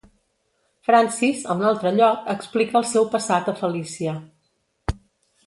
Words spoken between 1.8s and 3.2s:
lloc, explica el seu